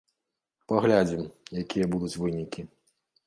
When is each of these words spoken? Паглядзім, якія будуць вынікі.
Паглядзім, 0.71 1.21
якія 1.63 1.85
будуць 1.93 2.11
вынікі. 2.23 2.61